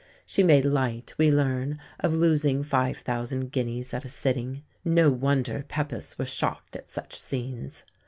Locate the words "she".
0.25-0.41